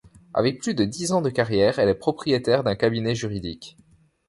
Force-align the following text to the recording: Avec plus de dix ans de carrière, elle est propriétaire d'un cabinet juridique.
Avec 0.33 0.59
plus 0.61 0.73
de 0.73 0.83
dix 0.83 1.11
ans 1.11 1.21
de 1.21 1.29
carrière, 1.29 1.77
elle 1.77 1.89
est 1.89 1.93
propriétaire 1.93 2.63
d'un 2.63 2.73
cabinet 2.75 3.13
juridique. 3.13 3.77